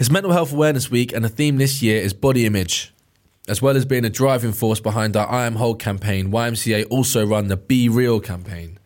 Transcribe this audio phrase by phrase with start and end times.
[0.00, 2.94] It's Mental Health Awareness Week, and the theme this year is body image.
[3.46, 7.26] As well as being a driving force behind our I Am Whole campaign, YMCA also
[7.26, 8.78] run the Be Real campaign.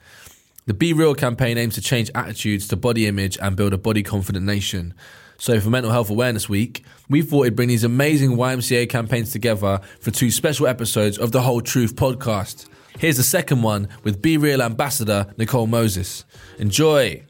[0.67, 4.03] The Be Real campaign aims to change attitudes to body image and build a body
[4.03, 4.93] confident nation.
[5.39, 9.83] So, for Mental Health Awareness Week, we thought we'd bring these amazing YMCA campaigns together
[10.01, 12.67] for two special episodes of the Whole Truth podcast.
[12.99, 16.25] Here's the second one with Be Real ambassador Nicole Moses.
[16.59, 17.23] Enjoy!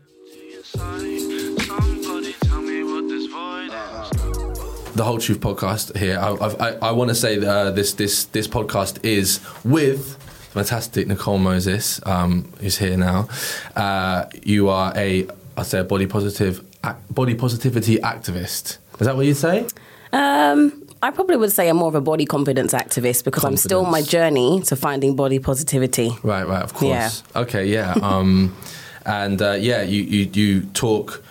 [4.94, 6.18] The whole truth podcast here.
[6.18, 10.16] I, I, I want to say that uh, this this this podcast is with
[10.52, 13.28] fantastic Nicole Moses, um, who's here now.
[13.74, 16.64] Uh, you are a I say a body positive
[17.10, 18.78] body positivity activist.
[19.00, 19.66] Is that what you'd say?
[20.12, 23.84] Um, I probably would say I'm more of a body confidence activist because I'm still
[23.84, 26.10] on my journey to finding body positivity.
[26.22, 27.22] Right, right, of course.
[27.34, 27.42] Yeah.
[27.42, 27.94] Okay, yeah.
[28.00, 28.56] Um,
[29.04, 31.22] and uh, yeah, you, you you talk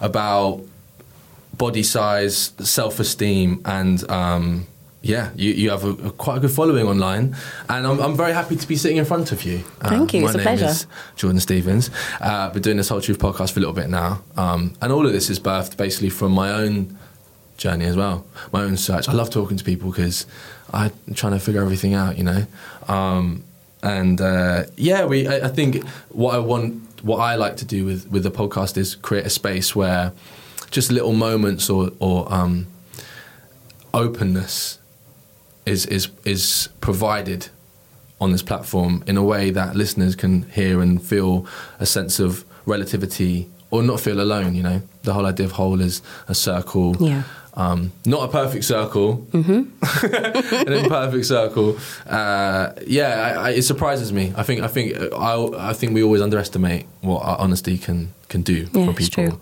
[0.00, 0.60] about
[1.56, 4.66] body size, self esteem, and um,
[5.02, 7.36] yeah, you, you have a, a quite a good following online,
[7.68, 9.64] and I'm, I'm very happy to be sitting in front of you.
[9.80, 10.66] Uh, Thank you, My it's a name pleasure.
[10.66, 10.86] is
[11.16, 11.90] Jordan Stevens.
[12.20, 15.06] Uh, been doing this whole truth podcast for a little bit now, um, and all
[15.06, 16.96] of this is birthed basically from my own
[17.56, 19.08] journey as well, my own search.
[19.08, 20.26] I love talking to people because
[20.72, 22.46] I'm trying to figure everything out, you know.
[22.88, 23.44] Um,
[23.82, 25.26] and uh, yeah, we.
[25.26, 28.76] I, I think what I want, what I like to do with with the podcast
[28.76, 30.12] is create a space where
[30.72, 32.66] just little moments or or um,
[33.94, 34.78] openness
[35.64, 37.48] is is is provided
[38.20, 41.46] on this platform in a way that listeners can hear and feel
[41.78, 44.54] a sense of relativity or not feel alone.
[44.54, 46.96] You know, the whole idea of whole is a circle.
[47.00, 47.22] Yeah.
[47.54, 51.76] Um, not a perfect circle, an imperfect circle.
[52.06, 54.32] Uh, yeah, I, I, it surprises me.
[54.36, 58.40] I think I think I, I think we always underestimate what our honesty can can
[58.42, 59.40] do Yeah, for people.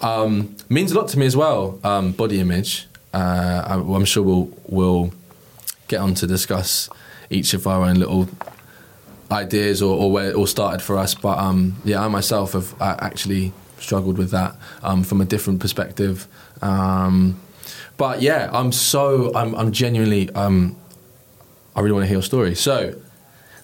[0.00, 1.78] Um, means a lot to me as well.
[1.84, 2.86] Um, body image.
[3.12, 5.12] Uh, I, I'm sure we'll we'll
[5.88, 6.88] get on to discuss
[7.28, 8.28] each of our own little
[9.30, 11.14] ideas or, or where it all started for us.
[11.14, 15.60] But um, yeah, I myself have uh, actually struggled with that um, from a different
[15.60, 16.26] perspective.
[16.62, 17.40] Um,
[17.96, 20.76] but yeah, I'm so I'm, I'm genuinely um,
[21.76, 22.54] I really want to hear your story.
[22.54, 22.94] So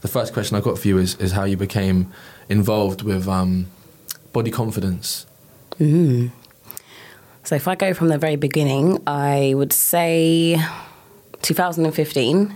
[0.03, 2.13] the first question I've got for you is is how you became
[2.49, 3.67] involved with um,
[4.33, 5.27] body confidence.
[5.79, 10.61] So if I go from the very beginning, I would say
[11.43, 12.55] 2015.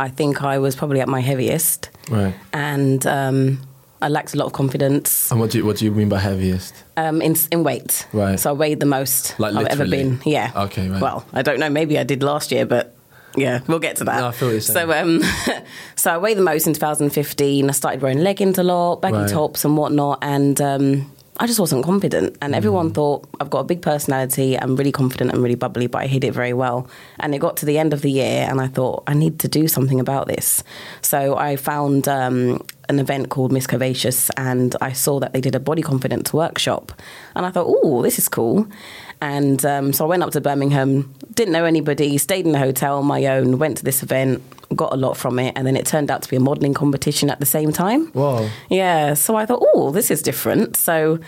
[0.00, 2.34] I think I was probably at my heaviest, Right.
[2.52, 3.60] and um,
[4.00, 6.18] I lacked a lot of confidence And what do you, what do you mean by
[6.20, 6.74] heaviest?
[6.96, 8.06] um, in in weight.
[8.12, 8.38] Right.
[8.38, 10.20] So I weighed the most Like I've ever been.
[10.24, 10.50] Yeah.
[10.66, 11.00] Okay, right.
[11.02, 11.70] Well, I don't know.
[11.70, 12.94] Maybe I did last year, but
[13.36, 14.20] yeah, we'll get to that.
[14.20, 15.22] No, I feel you're so um,
[15.96, 17.68] so I weighed the most in 2015.
[17.68, 19.28] I started wearing leggings a lot, baggy Right.
[19.28, 22.36] tops and whatnot, and um, I just wasn't confident.
[22.42, 22.56] And Mm.
[22.56, 24.56] everyone thought I've got a big personality.
[24.58, 26.88] I'm really confident and really bubbly, but I hid it very well.
[27.20, 29.48] And it got to the end of the year, and I thought I need to
[29.48, 30.64] do something about this.
[31.02, 32.08] So I found.
[32.08, 36.32] Um, an event called Miss Curvaceous, and I saw that they did a body confidence
[36.32, 36.92] workshop,
[37.34, 38.66] and I thought, "Oh, this is cool."
[39.20, 42.98] And um, so I went up to Birmingham, didn't know anybody, stayed in a hotel
[42.98, 44.42] on my own, went to this event,
[44.76, 47.30] got a lot from it, and then it turned out to be a modelling competition
[47.30, 48.10] at the same time.
[48.12, 48.48] Wow.
[48.68, 50.76] Yeah, so I thought, oh, this is different.
[50.76, 51.18] So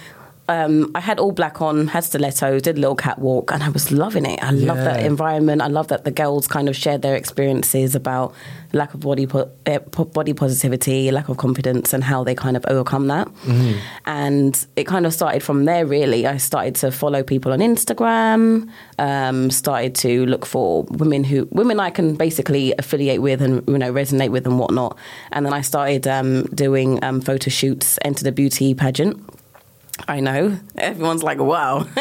[0.50, 3.90] um, I had all black on, had stilettos, did a little catwalk, and I was
[3.92, 4.42] loving it.
[4.42, 5.62] I love that environment.
[5.62, 8.34] I love that the girls kind of shared their experiences about
[8.72, 12.64] lack of body po- eh, body positivity, lack of confidence, and how they kind of
[12.68, 13.28] overcome that.
[14.06, 15.86] And it kind of started from there.
[15.86, 18.68] Really, I started to follow people on Instagram.
[18.98, 23.78] Um, started to look for women who women I can basically affiliate with and you
[23.78, 24.96] know resonate with and whatnot.
[25.32, 29.16] And then I started um, doing um, photo shoots, entered a beauty pageant.
[30.08, 31.80] I know everyone's like, "Wow!"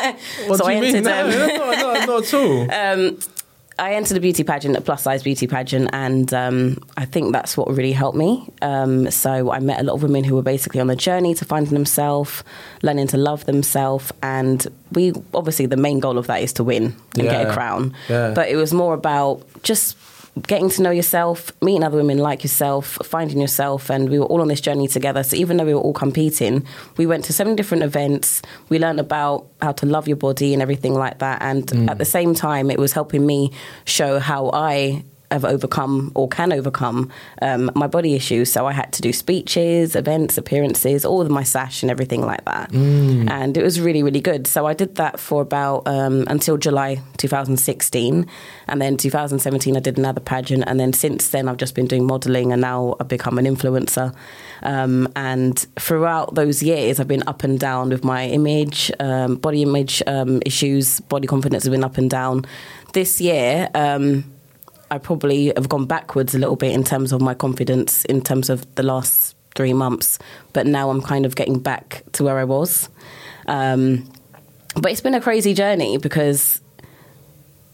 [0.48, 0.96] What so do I you mean?
[0.96, 1.10] entered.
[1.10, 3.18] No, um, no, no, not at all.
[3.80, 7.56] I entered a beauty pageant, a plus size beauty pageant, and um, I think that's
[7.56, 8.52] what really helped me.
[8.62, 11.46] Um, so I met a lot of women who were basically on the journey to
[11.46, 12.44] finding themselves,
[12.82, 16.96] learning to love themselves, and we obviously the main goal of that is to win
[17.18, 17.96] and get a crown.
[18.10, 18.34] Yeah.
[18.34, 19.96] But it was more about just
[20.48, 24.42] getting to know yourself, meeting other women like yourself, finding yourself, and we were all
[24.42, 25.24] on this journey together.
[25.24, 26.66] So even though we were all competing,
[26.98, 28.42] we went to seven different events.
[28.70, 31.42] We learned about how to love your body and everything like that.
[31.42, 31.90] And mm.
[31.90, 33.52] at the same time, it was helping me
[33.86, 37.10] show how I have overcome or can overcome
[37.42, 38.52] um, my body issues.
[38.52, 42.44] So I had to do speeches, events, appearances, all of my sash and everything like
[42.46, 42.72] that.
[43.30, 44.48] And it was really, really good.
[44.48, 48.28] So I did that for about um, until July 2016.
[48.68, 50.64] And then 2017, I did another pageant.
[50.68, 54.16] And then since then, I've just been doing modeling and now I've become an influencer.
[54.62, 59.62] Um, and throughout those years, I've been up and down with my image, um, body
[59.62, 62.46] image um, issues, body confidence has been up and down.
[62.94, 64.24] This year, um,
[64.92, 68.50] I probably have gone backwards a little bit in terms of my confidence in terms
[68.50, 70.20] of the last three months,
[70.54, 72.90] but now I'm kind of getting back to where I was.
[73.48, 74.10] Um,
[74.76, 76.62] but it's been a crazy journey because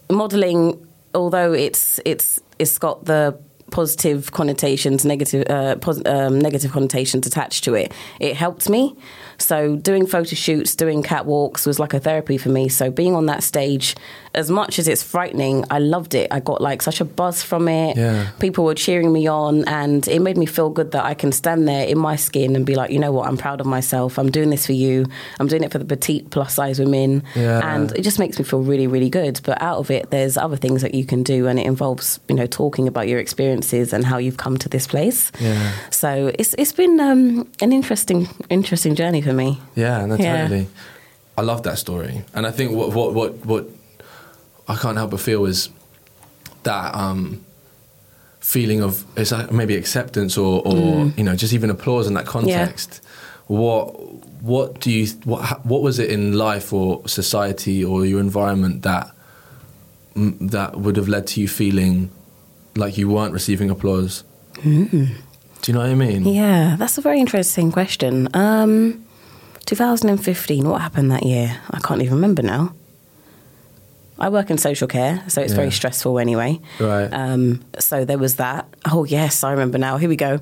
[0.09, 3.37] modeling, although it's it's it's got the
[3.71, 8.95] positive connotations, negative uh, pos- um, negative connotations attached to it, it helped me.
[9.37, 12.69] So doing photo shoots, doing catwalks was like a therapy for me.
[12.69, 13.95] So being on that stage,
[14.33, 16.27] as much as it's frightening, I loved it.
[16.31, 17.95] I got like such a buzz from it.
[17.95, 18.27] Yeah.
[18.39, 21.67] People were cheering me on, and it made me feel good that I can stand
[21.67, 24.17] there in my skin and be like, you know what, I'm proud of myself.
[24.19, 25.05] I'm doing this for you.
[25.39, 27.75] I'm doing it for the petite plus size women, Yeah.
[27.75, 29.39] and it just makes me feel really, really good.
[29.43, 32.35] But out of it, there's other things that you can do, and it involves, you
[32.35, 35.31] know, talking about your experiences and how you've come to this place.
[35.39, 35.71] Yeah.
[35.91, 39.59] So it's it's been um, an interesting, interesting journey for me.
[39.75, 40.43] Yeah, no, Yeah.
[40.43, 40.67] totally.
[41.37, 43.65] I love that story, and I think what what what what
[44.69, 45.69] I can't help but feel is
[46.63, 47.43] that um,
[48.39, 52.25] feeling of it's like maybe acceptance or or you know just even applause in that
[52.25, 53.01] context.
[53.47, 53.85] What
[54.41, 59.11] what do you what what was it in life or society or your environment that
[60.15, 62.09] mm, that would have led to you feeling
[62.75, 64.23] like you weren't receiving applause?
[64.63, 64.97] Do
[65.71, 66.25] you know what I mean?
[66.25, 68.29] Yeah, that's a very interesting question.
[68.33, 69.04] Um,
[69.65, 71.57] 2015, what happened that year?
[71.71, 72.73] I can't even remember now.
[74.17, 75.57] I work in social care, so it's Yeah.
[75.57, 76.61] very stressful anyway.
[76.79, 77.09] Right.
[77.11, 78.65] Um, so there was that.
[78.89, 79.97] Oh, yes, I remember now.
[79.97, 80.39] Here we go.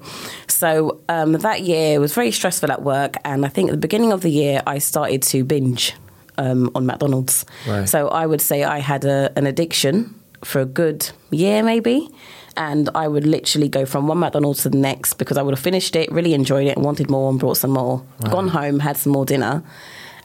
[0.47, 4.11] So um, that year was very stressful at work, and I think at the beginning
[4.11, 5.93] of the year, I started to binge
[6.37, 7.45] um, on McDonald's.
[7.67, 7.89] Right.
[7.89, 12.09] So I would say I had a, an addiction for a good year, maybe.
[12.55, 15.63] And I would literally go from one McDonald's to the next because I would have
[15.63, 18.03] finished it, really enjoyed it, and wanted more and brought some more.
[18.29, 19.63] Gone home, had some more dinner.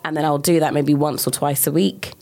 [0.04, 2.12] And then I'll do that maybe once or twice a week.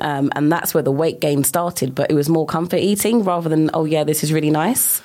[0.00, 1.94] Um, and that's where the weight gain started.
[1.94, 5.00] But it was more comfort eating rather than, oh, yeah, this is really nice.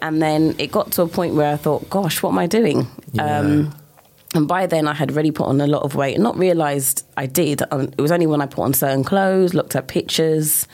[0.00, 2.86] And then it got to a point where I thought, gosh, what am I doing?
[3.18, 3.74] Um,
[4.34, 7.04] and by then, I had already put on a lot of weight and not realised
[7.16, 7.62] I did.
[7.72, 10.68] Um, It was only when I put on certain clothes, looked at pictures.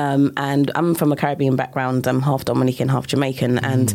[0.00, 2.06] Um, and I'm from a Caribbean background.
[2.06, 3.58] I'm half Dominican, half Jamaican.
[3.58, 3.94] And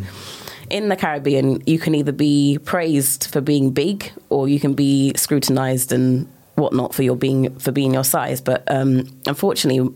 [0.69, 5.13] in the Caribbean, you can either be praised for being big or you can be
[5.15, 8.39] scrutinized and whatnot for your being for being your size.
[8.41, 9.93] But um, unfortunately,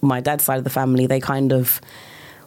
[0.00, 1.80] my dad's side of the family, they kind of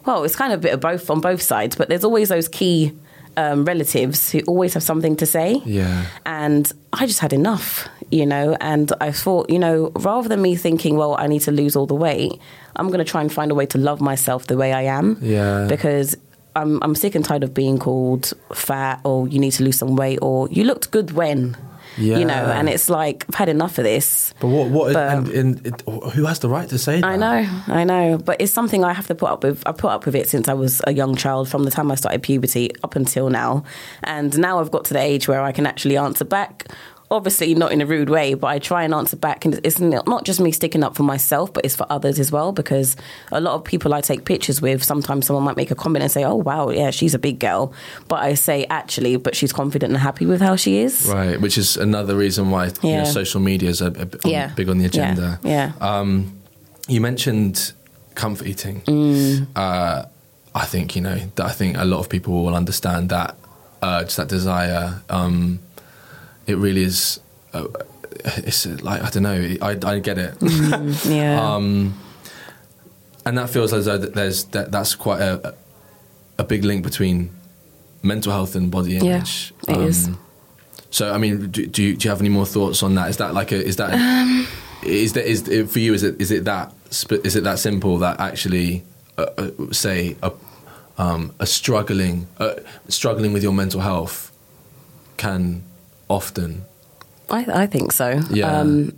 [0.04, 1.74] well, it's kind of a bit of both on both sides.
[1.74, 2.92] But there's always those key
[3.36, 5.60] um, relatives who always have something to say.
[5.64, 6.06] Yeah.
[6.24, 10.56] And I just had enough, you know, and I thought, you know, rather than me
[10.56, 12.32] thinking, well, I need to lose all the weight,
[12.76, 15.18] I'm going to try and find a way to love myself the way I am.
[15.20, 15.66] Yeah.
[15.68, 16.16] Because
[16.54, 19.94] I'm, I'm sick and tired of being called fat or you need to lose some
[19.96, 21.56] weight or you looked good when.
[21.98, 24.34] You know, and it's like I've had enough of this.
[24.40, 24.68] But what?
[24.70, 24.92] What?
[24.92, 27.06] But- and, and it, who has the right to say that?
[27.06, 29.62] I know, I know, but it's something I have to put up with.
[29.66, 31.94] I put up with it since I was a young child, from the time I
[31.94, 33.64] started puberty up until now,
[34.04, 36.66] and now I've got to the age where I can actually answer back.
[37.10, 39.44] Obviously not in a rude way, but I try and answer back.
[39.44, 42.52] And it's not just me sticking up for myself, but it's for others as well.
[42.52, 42.96] Because
[43.32, 46.10] a lot of people I take pictures with, sometimes someone might make a comment and
[46.10, 47.72] say, "Oh wow, yeah, she's a big girl,"
[48.08, 51.06] but I say actually, but she's confident and happy with how she is.
[51.12, 54.48] Right, which is another reason why you know, social media is a, a, Yeah.
[54.54, 55.38] big on the agenda.
[55.42, 55.72] Yeah.
[55.80, 56.40] Um,
[56.88, 57.72] you mentioned
[58.14, 58.80] comfort eating.
[58.82, 59.46] Mm.
[59.54, 60.04] Uh,
[60.54, 63.36] I think you know that I think a lot of people will understand that
[63.82, 65.02] urge, that desire.
[65.10, 65.60] Um,
[66.46, 67.20] it really is.
[67.52, 67.66] Uh,
[68.38, 69.56] it's like I don't know.
[69.62, 70.34] I, I get it.
[71.06, 71.40] Yeah.
[71.54, 71.94] um,
[73.24, 75.54] and that feels as though there's that, that's quite a
[76.38, 77.30] a big link between
[78.02, 79.52] mental health and body Yeah, image.
[79.68, 80.10] Um, it is.
[80.90, 83.10] So I mean, do, do you do you have any more thoughts on that?
[83.10, 84.46] Is that like a is that Um,
[84.82, 85.94] is that is it- for you?
[85.94, 86.72] Is it is it that
[87.24, 88.84] is it that simple that actually
[89.18, 90.30] uh, uh, say a
[90.98, 92.54] um, a struggling uh,
[92.88, 94.30] struggling with your mental health
[95.16, 95.62] can
[96.08, 96.64] often
[97.30, 98.20] I, I think so.
[98.30, 98.60] Yeah.
[98.60, 98.92] Um,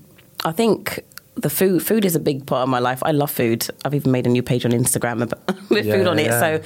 [0.44, 1.00] I think
[1.36, 3.02] the food food is a big part of my life.
[3.02, 3.66] I love food.
[3.84, 6.26] I've even made a new page on Instagram about, with Yeah, food on it.
[6.26, 6.40] yeah.
[6.40, 6.62] So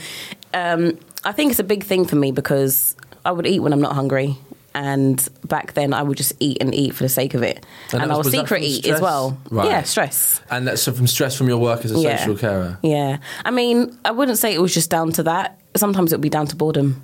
[0.55, 3.81] um, I think it's a big thing for me because I would eat when I'm
[3.81, 4.37] not hungry.
[4.75, 8.01] And back then, I would just eat and eat for the sake of it, And
[8.01, 8.97] and, that I was- would was secret eat stress?
[8.97, 9.37] as well.
[9.51, 9.67] Right.
[9.69, 10.41] Yeah, stress.
[10.51, 12.17] and that's from stress from your work as a Yeah.
[12.17, 12.79] social carer.
[12.83, 13.19] Yeah.
[13.45, 15.59] I mean, I wouldn't say it was just down to that.
[15.77, 17.03] Sometimes it would be down to boredom.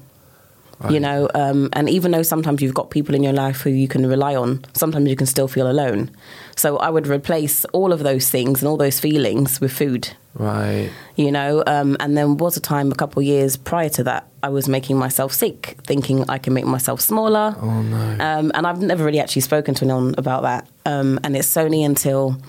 [0.88, 3.88] You know, um, and even though sometimes you've got people in your life who you
[3.88, 6.10] can rely on, sometimes you can still feel alone.
[6.54, 10.10] So I would replace all of those things and all those feelings with food.
[10.34, 10.90] Right.
[11.16, 14.28] You know, um, and then was a time a couple of years prior to that
[14.42, 17.56] I was making myself sick, thinking I can make myself smaller.
[17.60, 18.24] Oh no.
[18.24, 20.68] Um, and I've never really actually spoken to anyone about that.
[20.86, 22.40] Um, and it's only until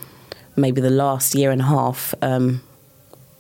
[0.56, 2.14] maybe the last year and a half.
[2.22, 2.62] Um,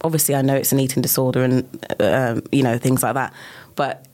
[0.01, 3.33] obviously, I know it's an eating disorder and um, you know things like that.
[3.75, 4.05] But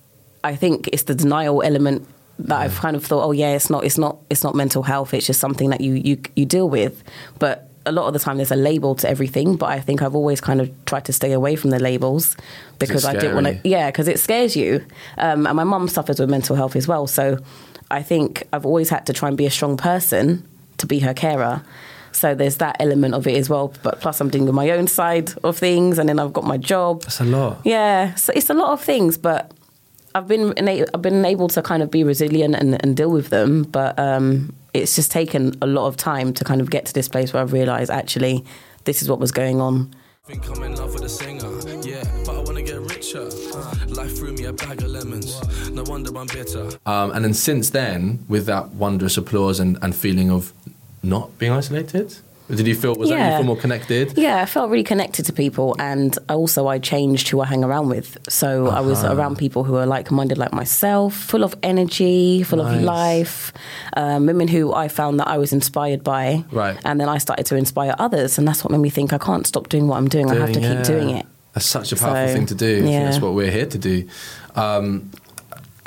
[0.45, 2.07] I think it's the denial element
[2.39, 5.13] that I've kind of thought, oh yeah, it's not, it's not, it's not mental health.
[5.13, 7.03] It's just something that you you you deal with.
[7.39, 9.55] But a lot of the time, there's a label to everything.
[9.55, 12.35] But I think I've always kind of tried to stay away from the labels
[12.79, 13.67] because I didn't want to.
[13.67, 14.85] Yeah, because it scares you.
[15.17, 17.07] Um, and my mum suffers with mental health as well.
[17.07, 17.37] So
[17.89, 20.47] I think I've always had to try and be a strong person
[20.77, 21.63] to be her carer.
[22.11, 23.73] So there's that element of it as well.
[23.83, 27.03] But plus, I'm doing my own side of things, and then I've got my job.
[27.03, 27.59] That's a lot.
[27.63, 29.51] Yeah, so it's a lot of things, but
[30.15, 33.29] I've been ena- I've been able to kind of be resilient and, and deal with
[33.29, 33.63] them.
[33.63, 37.07] But um, it's just taken a lot of time to kind of get to this
[37.07, 38.45] place where I've realised actually
[38.85, 39.93] this is what was going on.
[40.27, 41.51] I think I'm in love with a singer,
[41.87, 43.29] yeah, but I wanna get richer.
[43.53, 46.71] Uh, life threw me a bag of lemons, no wonder I'm bitter.
[46.87, 50.51] Um, and then since then, with that wondrous applause and, and feeling of
[51.03, 52.17] not being isolated,
[52.49, 53.37] did you feel was that you Yeah.
[53.37, 54.17] feel more connected?
[54.17, 57.89] Yeah, I felt really connected to people, and also I changed who I hang around
[57.89, 58.17] with.
[58.29, 59.15] So I was Uh-huh.
[59.15, 62.77] around people who are like-minded, like myself, full of energy, full Nice.
[62.77, 63.53] of life,
[63.97, 66.43] um, women who I found that I was inspired by.
[66.51, 66.77] Right.
[66.85, 69.45] and then I started to inspire others, and that's what made me think I can't
[69.47, 70.29] stop doing what I'm doing.
[70.29, 71.25] I have to Doing- keep doing it.
[71.53, 72.77] That's such a powerful So, thing to do.
[72.77, 73.03] I think yeah.
[73.05, 74.03] that's what we're here to do.
[74.55, 75.09] Um,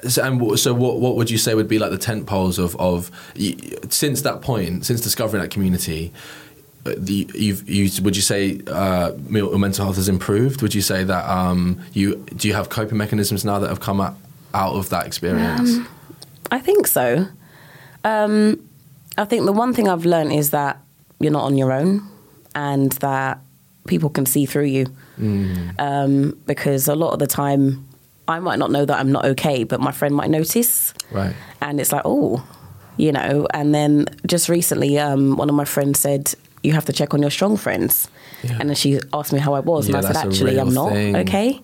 [0.09, 2.59] so, and what- so, what what would you say would be like the tent poles
[2.59, 3.57] of of y-
[3.91, 6.13] since that point, since discovering that community?
[6.85, 10.63] The, you've, you, would you say uh, your mental health has improved?
[10.63, 14.01] Would you say that um, you do you have coping mechanisms now that have come
[14.01, 14.17] out,
[14.55, 15.87] out of that experience?
[16.51, 17.27] I think so.
[18.05, 18.67] Um,
[19.19, 20.79] I think the one thing I've learned is that
[21.21, 22.09] you're not on your own,
[22.55, 23.41] and that
[23.87, 24.87] people can see through you.
[25.79, 27.87] Um, because a lot of the time,
[28.29, 31.35] I might not know that I'm not okay, but my friend might notice, right.
[31.61, 32.47] and it's like, oh,
[32.97, 33.47] you know.
[33.53, 37.21] And then just recently, um, one of my friends said, "You have to check on
[37.21, 38.09] your strong friends,"
[38.43, 38.57] Yeah.
[38.61, 40.93] and then she asked me how I was, Yeah, and I said, "Actually, I'm not
[40.93, 41.17] thing.
[41.17, 41.61] okay."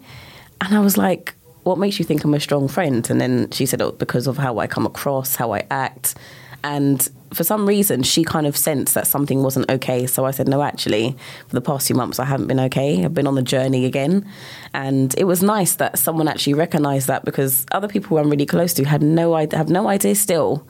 [0.61, 1.35] And I was like,
[1.65, 4.39] "What makes you think I'm a strong friend?" And then she said, "Oh, because of
[4.39, 6.15] how I come across, how I act."
[6.63, 10.07] And for some reason, she kind of sensed that something wasn't okay.
[10.07, 11.15] So I said, "No, actually,
[11.49, 13.05] for the past few months, I haven't been okay.
[13.05, 14.25] I've been on the journey again."
[14.73, 18.47] And it was nice that someone actually recognised that because other people who I'm really
[18.47, 20.65] close to had no idea, have no idea still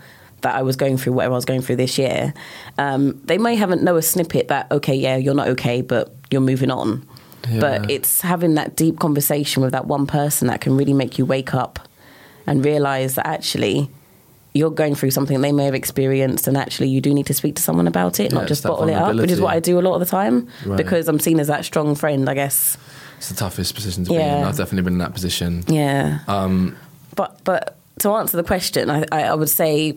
[0.45, 2.33] that I was going through whatever I was going through this year.
[2.79, 6.41] Um, they may haven't know a snippet that okay, yeah, you're not okay, but you're
[6.41, 7.07] moving on.
[7.61, 11.27] But it's having that deep conversation with that one person that can really make you
[11.27, 11.79] wake up
[12.47, 13.91] and realize that actually
[14.55, 17.57] you're going through something they may have experienced, and actually you do need to speak
[17.57, 19.79] to someone about it, Yeah, not just bottle it up, which is what I do
[19.79, 20.77] a lot of the time Right.
[20.79, 22.79] because I'm seen as that strong friend, I guess.
[23.19, 24.21] It's the toughest position to be in.
[24.23, 24.49] Yeah.
[24.49, 25.65] I've definitely been in that position.
[25.69, 26.21] Yeah.
[26.29, 26.77] Um,
[27.15, 29.97] But but to answer the question, I, I, I would say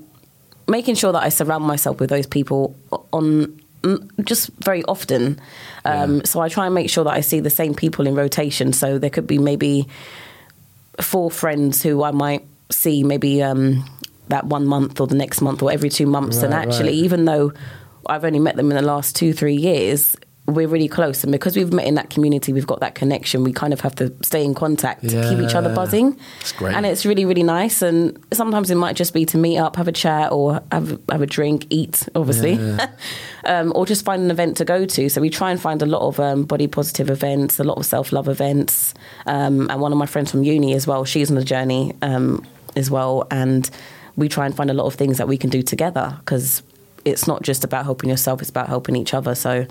[0.68, 2.76] making sure that I surround myself with those people
[3.14, 3.60] on
[4.24, 5.40] just very often.
[5.86, 6.22] Um, Yeah.
[6.26, 8.74] So I try and make sure that I see the same people in rotation.
[8.74, 9.88] So there could be maybe
[11.00, 13.86] four friends who I might see maybe um,
[14.28, 16.44] that one month or the next month or every two months.
[16.44, 17.06] and actually, right.
[17.06, 17.54] even though
[18.08, 20.18] I've only met them in the last two, three years,
[20.48, 21.24] we're really close.
[21.24, 23.44] And because we've met in that community, we've got that connection.
[23.44, 26.18] We kind of have to stay in contact to keep each other buzzing.
[26.40, 26.74] It's great.
[26.74, 27.82] And it's really, really nice.
[27.82, 31.22] And sometimes it might just be to meet up, have a chat, or have, have
[31.22, 32.58] a drink, eat, obviously,
[33.46, 35.10] um, or just find an event to go to.
[35.10, 37.86] So we try and find a lot of um, body positive events, a lot of
[37.86, 38.94] self love events.
[39.26, 42.46] Um, and one of my friends from uni as well, she's on a journey um,
[42.78, 43.28] as well.
[43.32, 43.70] And
[44.16, 46.64] we try and find a lot of things that we can do together because
[47.10, 49.36] it's not just about helping yourself, it's about helping each other.
[49.36, 49.66] So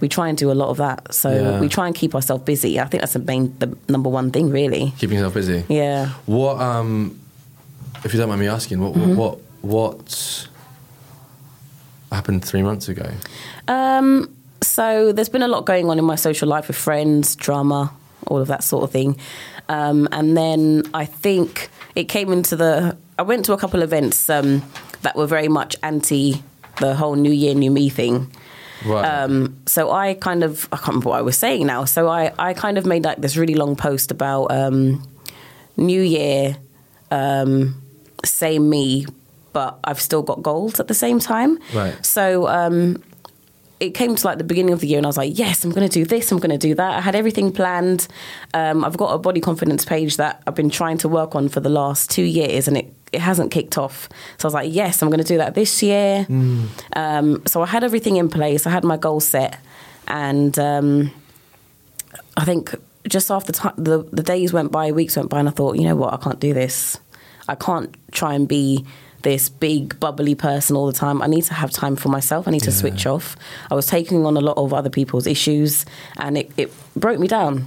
[0.00, 1.12] we try and do a lot of that.
[1.14, 1.60] So Yeah.
[1.60, 2.78] we try and keep ourselves busy.
[2.80, 4.92] I think that's the main, the number one thing, really.
[4.98, 5.64] Keeping yourself busy.
[5.68, 6.10] Yeah.
[6.26, 7.18] What, um,
[8.04, 9.16] if you don't mind me asking, what, Mm-hmm.
[9.16, 10.48] what, what
[12.10, 13.08] happened three months ago?
[13.68, 17.92] Um, so there's been a lot going on in my social life with friends, drama,
[18.26, 19.16] all of that sort of thing.
[19.68, 22.96] Um, and then I think it came into the.
[23.18, 24.62] I went to a couple of events um,
[25.02, 26.42] that were very much anti
[26.78, 28.30] the whole New Year, New Me thing.
[28.84, 29.04] Right.
[29.04, 31.84] Um, so I kind of I can't remember what I was saying now.
[31.84, 35.06] So I, I kind of made like this really long post about um,
[35.76, 36.56] New Year,
[37.10, 37.80] um,
[38.24, 39.06] same me,
[39.52, 41.58] but I've still got goals at the same time.
[41.72, 42.04] Right.
[42.04, 43.02] So um,
[43.80, 45.70] it came to like the beginning of the year, and I was like, yes, I'm
[45.70, 46.98] going to do this, I'm going to do that.
[46.98, 48.08] I had everything planned.
[48.54, 51.60] Um, I've got a body confidence page that I've been trying to work on for
[51.60, 54.08] the last two years, and it it hasn't kicked off.
[54.38, 56.26] So I was like, yes, I'm going to do that this year.
[56.94, 58.66] Um, so I had everything in place.
[58.66, 59.58] I had my goal set,
[60.08, 61.10] and um,
[62.36, 62.74] I think
[63.08, 65.96] just after the the days went by, weeks went by, and I thought, you know
[65.96, 66.98] what, I can't do this.
[67.48, 68.84] I can't try and be
[69.22, 71.22] this big bubbly person all the time.
[71.22, 72.48] I need to have time for myself.
[72.48, 73.36] I need to switch off.
[73.70, 75.84] I was taking on a lot of other people's issues,
[76.16, 77.66] and it, it broke me down.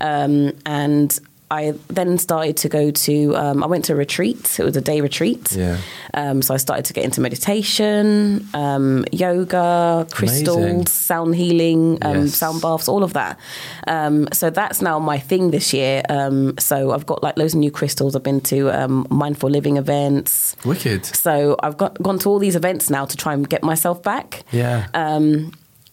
[0.00, 1.18] Um, and
[1.58, 3.14] I then started to go to.
[3.36, 4.58] Um, I went to a retreat.
[4.60, 5.52] It was a day retreat.
[5.52, 5.76] Yeah.
[6.14, 10.86] Um, so I started to get into meditation, um, yoga, crystals, Amazing.
[10.86, 12.34] sound healing, um, Yes.
[12.34, 13.38] sound baths, all of that.
[13.86, 16.02] Um, so that's now my thing this year.
[16.08, 18.14] Um, so I've got like loads of new crystals.
[18.16, 20.56] I've been to um, mindful living events.
[20.64, 21.04] Wicked.
[21.06, 24.42] So I've got gone to all these events now to try and get myself back.
[24.52, 24.86] Yeah.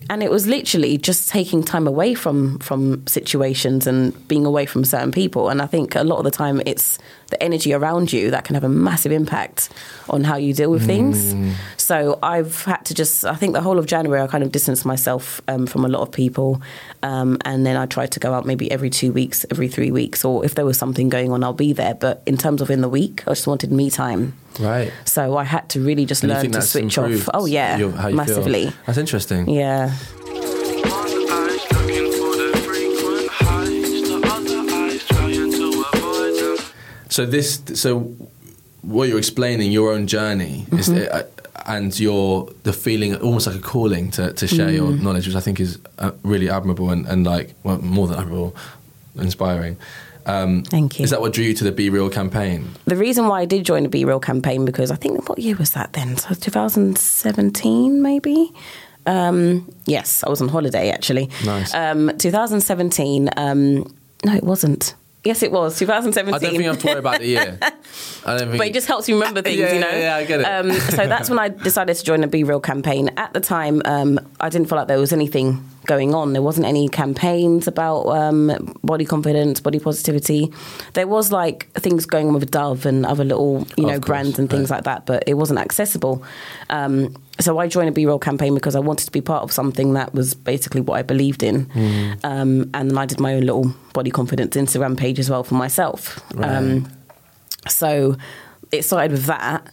[0.10, 4.84] And it was literally just taking time away from from situations and being away from
[4.84, 5.50] certain people.
[5.50, 7.00] And I think a lot of the time it's
[7.30, 9.70] the energy around you that can have a massive impact
[10.10, 11.34] on how you deal with things.
[11.78, 14.86] So I've had to just, I think the whole of January I kind of distanced
[14.86, 16.62] myself um, from a lot of people.
[17.04, 20.26] Um, and then I tried to go out maybe every two weeks, every three weeks,
[20.26, 21.94] or if there was something going on, I'll be there.
[21.94, 24.34] But in terms of in the week, I just wanted me time.
[24.60, 24.92] Right.
[25.06, 27.30] So I had to really just And learn to switch off.
[27.34, 28.12] Oh yeah, your- you feel?
[28.14, 28.72] massively.
[28.86, 29.50] That's interesting.
[29.50, 29.92] Yeah.
[37.10, 38.00] So this, so
[38.84, 41.14] what you're explaining, your own journey, Mm-hmm.
[41.14, 41.24] uh,
[41.68, 45.02] and your the feeling, almost like a calling to, to share your Mm.
[45.02, 48.56] knowledge, which I think is uh, really admirable and, and like well, more than admirable,
[49.16, 49.78] inspiring.
[50.26, 51.04] Um, Thank you.
[51.04, 52.70] Is that what drew you to the Be Real campaign?
[52.86, 55.56] The reason why I did join the Be Real campaign because I think what year
[55.56, 56.18] was that then?
[56.18, 58.52] So 2017 maybe.
[59.06, 61.30] Um, yes, I was on holiday actually.
[61.46, 61.74] Nice.
[61.74, 63.30] Um, 2017.
[63.38, 64.96] Um, no, it wasn't.
[65.24, 66.34] Yes, it was 2017.
[66.34, 67.60] I don't think I have to worry about the year.
[68.26, 68.58] I don't think.
[68.58, 69.90] but it just helps you remember things, Yeah, you know.
[69.90, 70.44] yeah, yeah, I get it.
[70.46, 73.10] Um, so that's when I decided to join the Be Real campaign.
[73.18, 76.32] At the time, um, I didn't feel like there was anything going on.
[76.32, 78.40] There wasn't any campaigns about um,
[78.82, 80.50] body confidence, body positivity.
[80.94, 84.50] There was like things going on with Dove and other little, you know, brands and
[84.50, 84.78] things right.
[84.78, 86.24] like that, but it wasn't accessible.
[86.70, 89.52] Um, so I joined a Be Real campaign because I wanted to be part of
[89.52, 91.66] something that was basically what I believed in.
[91.66, 92.24] Mm.
[92.24, 95.56] Um, and then I did my own little body confidence Instagram page as well for
[95.56, 96.22] myself.
[96.38, 96.88] Um,
[97.68, 98.16] so
[98.72, 99.68] it started with that,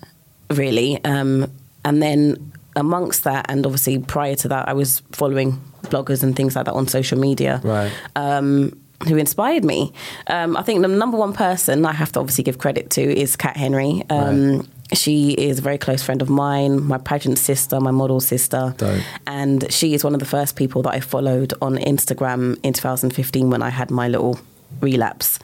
[0.51, 1.03] really.
[1.05, 1.53] Um,
[1.85, 6.57] and then amongst that, and obviously prior to that, I was following bloggers and things
[6.57, 7.61] like that on social media.
[7.65, 7.93] Right.
[8.17, 9.93] Um, who inspired me?
[10.27, 13.37] Um, I think the number one person I have to obviously give credit to is
[13.37, 14.03] Kat Henry.
[14.11, 18.75] Um, She is a very close friend of mine, my pageant sister, my model sister.
[18.79, 19.03] Dope.
[19.27, 23.51] And she is one of the first people that I followed on Instagram in 2015
[23.51, 24.41] when I had my little
[24.81, 25.39] relapse.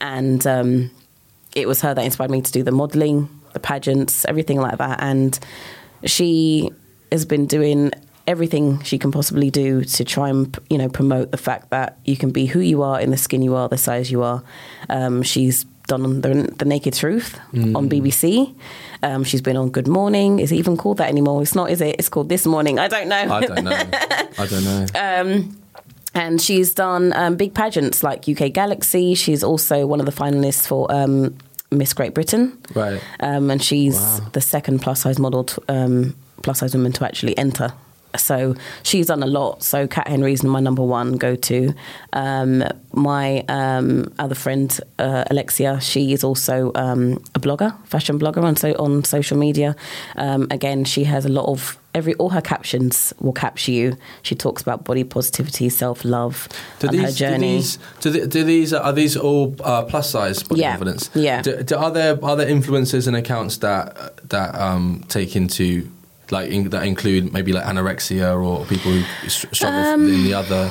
[0.00, 0.90] And um,
[1.56, 5.02] it was her that inspired me to do the modeling, the pageants, everything like that.
[5.02, 5.38] And
[6.04, 6.70] she
[7.10, 7.90] has been doing
[8.26, 12.16] everything she can possibly do to try and you know promote the fact that you
[12.16, 14.42] can be who you are in the skin you are, the size you are.
[14.88, 18.54] Um, she's done the, the Naked Truth on BBC.
[19.02, 20.38] Um, she's been on Good Morning.
[20.38, 21.42] Is it even called that anymore?
[21.42, 21.96] It's not, is it?
[21.98, 22.78] It's called This Morning.
[22.78, 23.16] I don't know.
[23.34, 23.70] I don't know.
[24.38, 24.86] I don't know.
[24.94, 25.58] Um,
[26.14, 29.14] and she's done um, big pageants like UK Galaxy.
[29.14, 31.36] She's also one of the finalists for um,
[31.70, 32.56] Miss Great Britain.
[32.74, 33.02] Right.
[33.20, 34.20] Um, and she's Wow.
[34.32, 37.74] the second plus size model, to, um, plus size woman to actually enter.
[38.16, 39.62] So she's done a lot.
[39.62, 41.74] So Kat Henry's my number one go to.
[42.12, 48.42] Um, my um, other friend uh, Alexia, she is also um, a blogger, fashion blogger
[48.44, 49.74] on so on social media.
[50.16, 53.96] Um, again, she has a lot of every all her captions will capture you.
[54.22, 56.48] She talks about body positivity, self love,
[56.78, 57.56] Do and her these, do journey.
[57.56, 61.10] these, do, the- do these, are these all uh, plus size body Yeah, confidence?
[61.14, 61.42] yeah.
[61.42, 65.88] Do, do, are there are there influencers and accounts that that um, take into
[66.30, 70.70] like in, that include maybe like anorexia or people who struggle Um, in the other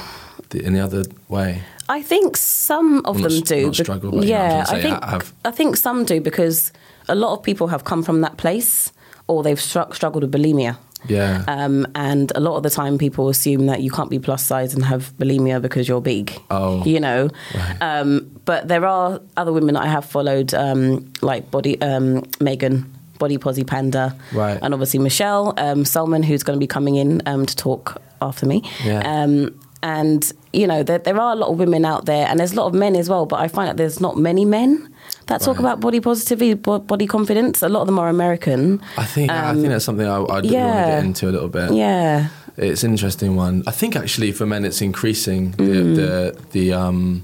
[0.50, 1.62] the, in the other way?
[1.90, 3.66] I think some of them do.
[3.66, 6.72] not struggle, but, you know, yeah, I think have- I think some do because
[7.10, 8.92] a lot of people have come from that place
[9.28, 10.78] or they've stru- struggled with bulimia.
[11.10, 11.44] Yeah.
[11.50, 14.74] Um, and a lot of the time, people assume that you can't be plus size
[14.74, 16.32] and have bulimia because you're big.
[16.50, 16.82] Oh.
[16.86, 17.30] you know.
[17.54, 17.78] Right.
[17.82, 22.90] Um, but there are other women that I have followed, um, like body um, Megan,
[23.24, 24.60] Bodyposipanda, Right.
[24.62, 28.46] and obviously Michelle um, Solomon, who's going to be coming in um, to talk after
[28.46, 28.62] me.
[28.86, 29.02] Yeah.
[29.24, 29.34] Um,
[29.82, 32.56] and you know, there, there are a lot of women out there, and there's a
[32.56, 33.26] lot of men as well.
[33.26, 34.72] But I find that there's not many men
[35.28, 35.66] that talk Right.
[35.66, 37.62] about body positivity, bo- body confidence.
[37.62, 38.80] A lot of them are American.
[38.98, 41.50] I think I think that's something I, I'd want to Um, get into a little
[41.50, 41.74] bit.
[41.74, 42.28] Yeah.
[42.56, 43.64] It's an interesting one.
[43.68, 45.96] I think actually for men it's increasing the Mm.
[46.00, 47.24] the, the um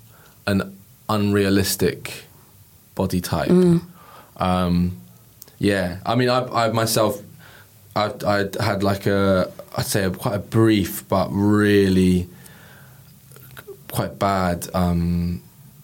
[0.47, 0.77] an
[1.09, 2.25] unrealistic
[2.95, 3.49] body type.
[3.49, 3.81] Mm.
[4.37, 4.97] Um,
[5.59, 7.21] yeah, I mean, I, I myself,
[7.95, 12.27] I, I had like a, I'd say a, quite a brief but really
[13.91, 15.41] quite bad um,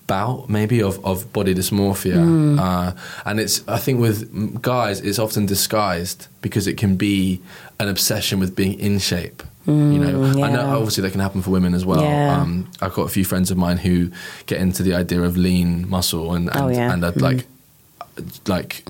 [0.07, 2.59] bout maybe of, of body dysmorphia, Mm.
[2.59, 2.93] uh,
[3.25, 7.41] and it's I think with guys it's often disguised because it can be
[7.79, 9.43] an obsession with being in shape.
[9.67, 12.01] You know, I know Mm, obviously that can happen for women as well.
[12.01, 12.39] Yeah.
[12.41, 14.11] Um, I've got a few friends of mine who
[14.45, 16.91] get into the idea of lean muscle and and, Oh, yeah.
[16.93, 17.45] and are like
[18.47, 18.85] like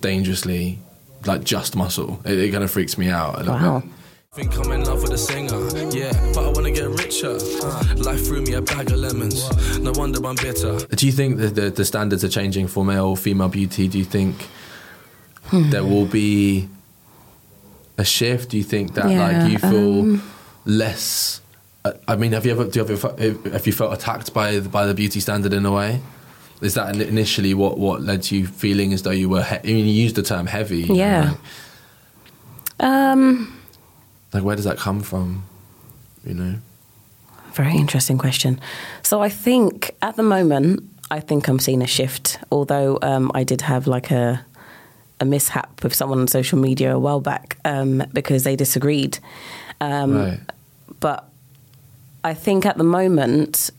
[0.00, 0.78] dangerously
[1.26, 2.20] like just muscle.
[2.24, 3.80] It, it kind of freaks me out a little Wow.
[3.80, 3.90] bit.
[4.34, 5.58] Think I'm in love with a singer,
[5.90, 7.38] yeah, but I wanna get richer.
[7.62, 10.78] Uh, life threw me a bag of lemons, no wonder I'm bitter.
[10.78, 13.88] Do you think that the, the standards are changing for male female beauty?
[13.88, 14.46] Do you think
[15.50, 15.70] Hmm.
[15.70, 16.68] there will be
[17.98, 18.50] a shift?
[18.50, 20.22] Do you think that Yeah, like you feel um,
[20.64, 21.40] less?
[21.84, 22.96] uh, I mean, have you ever do you ever
[23.52, 26.00] have you felt attacked by the- by the beauty standard in a way?
[26.60, 29.44] Is that initially what, what led to you feeling as though you were?
[29.44, 30.86] He- I mean, you used the term heavy.
[30.86, 31.20] know, Yeah.
[31.30, 31.38] like-
[32.80, 33.54] Um,
[34.32, 35.44] Like, where does that come from?
[36.24, 36.54] You know.
[37.54, 38.60] Very interesting question.
[39.02, 42.38] So I think at the moment, I think I'm seeing a shift.
[42.52, 44.44] Although um, I did have like a
[45.20, 49.18] a mishap with someone on social media a while back um, because they disagreed.
[49.80, 50.40] Um, right.
[51.00, 51.28] But
[52.24, 53.70] I think at the moment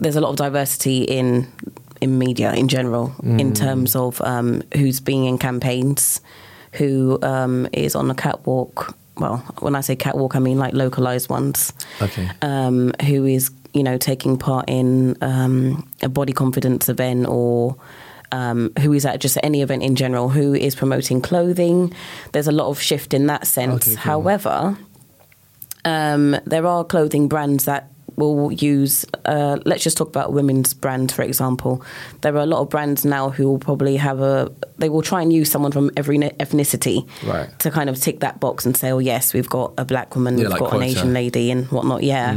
[0.00, 1.46] there's a lot of diversity in
[2.00, 6.20] in media in general in terms of um, who's being in campaigns,
[6.74, 8.94] who um, is on a catwalk.
[9.16, 12.30] Well, when I say catwalk, I mean like localized ones Okay.
[12.42, 17.74] um, who is you know taking part in um, a body confidence event or
[18.32, 21.92] um, who is at just any event in general who is promoting clothing
[22.32, 23.96] there's a lot of shift in that sense Okay, cool.
[24.02, 24.78] however
[25.84, 31.12] um, there are clothing brands that will use uh, let's just talk about women's brands
[31.14, 31.82] for example.
[32.22, 35.22] There are a lot of brands now who will probably have a they will try
[35.22, 37.48] and use someone from every ethnicity Right.
[37.60, 40.38] to kind of tick that box and say oh yes we've got a black woman
[40.38, 42.34] Yeah, we've like got an asian lady and whatnot yeah.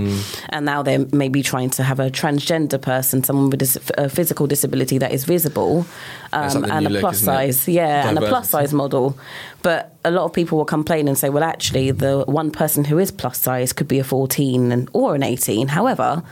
[0.50, 3.62] And now they're maybe trying to have a transgender person someone with
[3.98, 5.86] a physical disability that is visible
[6.34, 9.17] um, and a plus size yeah and a plus size model
[9.63, 12.97] but a lot of people will complain and say well actually the one person who
[12.97, 16.24] is plus size could be a 14 and or an 18 however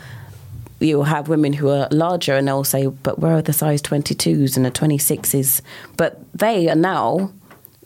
[0.79, 4.55] you'll have women who are larger and they'll say, but where are the size 22s
[4.55, 5.61] and the 26s?
[5.97, 7.31] But they are now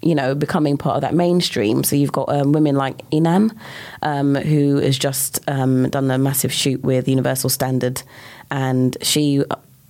[0.01, 1.81] you know, becoming part of that mainstream.
[1.81, 3.55] So you've got um, women like Inam,
[4.01, 8.03] um, who has just um, done a massive shoot with Universal Standard,
[8.51, 9.45] and she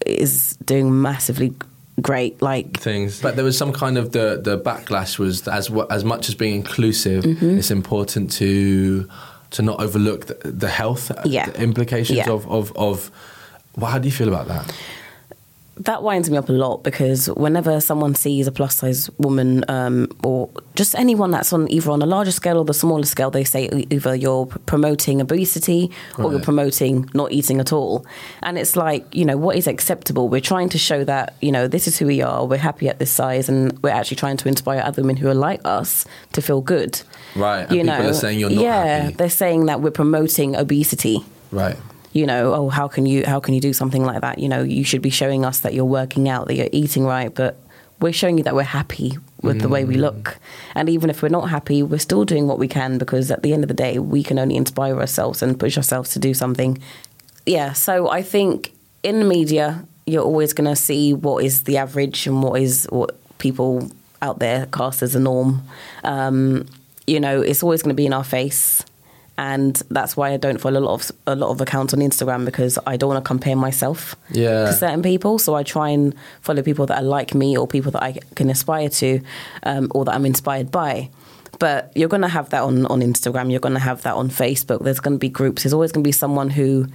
[0.05, 1.55] is doing massively
[2.01, 2.41] great.
[2.41, 3.21] Like things.
[3.21, 6.55] But there was some kind of the the backlash was as as much as being
[6.55, 7.57] inclusive, Mm-hmm.
[7.59, 9.07] it's important to
[9.51, 11.49] to not overlook the, the health Yeah.
[11.57, 12.31] implications Yeah.
[12.31, 13.11] of of of.
[13.77, 14.71] Well, how do you feel about that?
[15.77, 20.07] That winds me up a lot because whenever someone sees a plus size woman um,
[20.23, 23.43] or just anyone that's on either on a larger scale or the smaller scale, they
[23.43, 28.05] say either you're promoting obesity or you're promoting not eating at all.
[28.43, 30.29] And it's like, you know, what is acceptable?
[30.29, 32.99] We're trying to show that, you know, this is who we are, we're happy at
[32.99, 36.41] this size, and we're actually trying to inspire other women who are like us to
[36.41, 37.01] feel good.
[37.35, 39.15] Right, and people are saying you're not yeah, happy.
[39.15, 41.77] they're saying that we're promoting obesity Right.
[42.13, 44.39] You know, oh, how can you how can you do something like that?
[44.39, 47.33] You know, you should be showing us that you're working out, that you're eating right,
[47.33, 47.57] but
[47.99, 50.37] we're showing you that we're happy with the way we look.
[50.75, 53.53] And even if we're not happy, we're still doing what we can because at the
[53.53, 56.81] end of the day, we can only inspire ourselves and push ourselves to do something.
[57.45, 58.73] Yeah, so I think
[59.03, 62.87] in the media, you're always going to see what is the average and what is
[62.89, 63.89] what people
[64.21, 65.61] out there cast as a norm.
[66.03, 66.65] Um,
[67.07, 68.83] you know, it's always going to be in our face
[69.37, 72.45] and that's why I don't follow a lot of a lot of accounts on Instagram
[72.45, 74.65] because I don't want to compare myself Yeah.
[74.65, 75.39] to certain people.
[75.39, 78.49] So I try and follow people that are like me or people that I can
[78.49, 79.21] aspire to,
[79.63, 81.09] um, or that I'm inspired by.
[81.59, 83.49] But you're going to have that on on Instagram.
[83.51, 84.83] You're going to have that on Facebook.
[84.83, 85.63] There's going to be groups.
[85.63, 86.87] There's always going to be someone who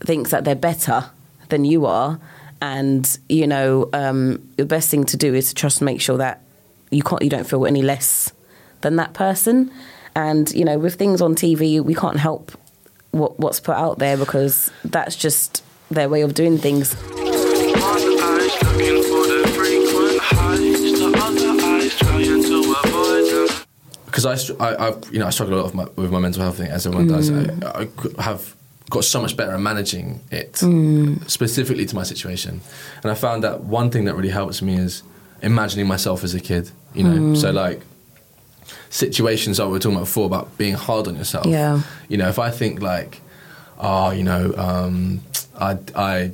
[0.00, 1.06] thinks that they're better
[1.48, 2.18] than you are,
[2.62, 6.18] and you know um, the best thing to do is to trust and make sure
[6.18, 6.40] that
[6.90, 8.30] you can't you don't feel any less
[8.82, 9.70] than that person.
[10.16, 12.52] And you know, with things on TV, we can't help
[13.10, 16.94] what what's put out there because that's just their way of doing things.
[16.94, 23.66] One eye's looking for the frequent highs, the other eye's trying to avoid them.
[24.06, 26.42] because I, I, I've, you know, I struggle a lot with my, with my mental
[26.42, 27.30] health thing, as everyone does.
[27.30, 27.64] Mm.
[28.16, 28.54] I have
[28.90, 31.28] got so much better at managing it, mm.
[31.28, 32.60] specifically to my situation.
[33.02, 35.02] And I found that one thing that really helps me is
[35.42, 36.70] imagining myself as a kid.
[36.94, 37.54] You know, so mm.
[37.54, 37.80] like
[38.90, 41.46] situations that we were talking about before about being hard on yourself.
[41.46, 41.82] Yeah.
[42.08, 43.20] You know, if I think like,
[43.78, 45.20] oh, you know, um,
[45.58, 46.30] I, I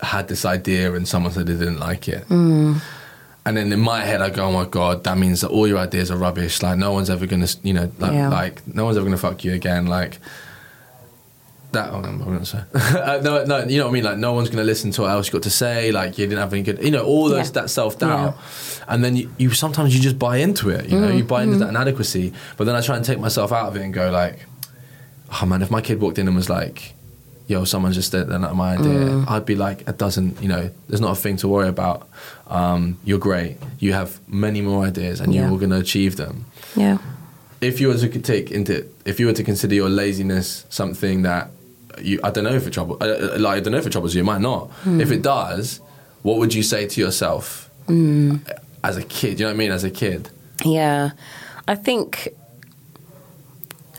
[0.00, 2.24] had this idea and someone said they didn't like it.
[2.30, 5.78] And then in my head, I go, "Oh my god, that means that all your
[5.78, 6.62] ideas are rubbish.
[6.62, 8.28] Like no one's ever gonna, you know, like, Yeah.
[8.28, 9.86] like no one's ever gonna fuck you again.
[9.86, 10.18] Like
[11.72, 11.90] that.
[11.92, 12.60] Oh, I'm not say.
[12.74, 14.04] uh, no, no, you know what I mean.
[14.04, 15.92] Like no one's gonna listen to what else you got to say.
[15.92, 17.62] Like you didn't have any good, you know, all those Yeah.
[17.62, 18.36] that self doubt.
[18.88, 20.88] And then you, you sometimes you just buy into it.
[20.88, 22.32] You know, you buy into that inadequacy.
[22.56, 24.38] But then I try and take myself out of it and go like,
[25.42, 26.94] oh man, if my kid walked in and was like,
[27.48, 31.00] yo, someone's just they're not my idea, I'd be like, it doesn't, you know, there's
[31.00, 32.08] not a thing to worry about.
[32.46, 33.56] Um, you're great.
[33.78, 35.42] You have many more ideas, and Yeah.
[35.42, 36.44] you're all going to achieve them.
[36.76, 36.98] Yeah.
[37.60, 41.50] If you were to take into, if you were to consider your laziness something that
[42.00, 43.90] you, I don't know if it trouble, uh, uh, like I don't know if it
[43.90, 44.70] troubles you, it might not.
[44.86, 45.80] If it does,
[46.22, 49.38] what would you say to yourself as a kid?
[49.40, 49.70] You know what I mean?
[49.72, 50.30] As a kid,
[50.64, 51.10] Yeah.
[51.66, 52.28] I think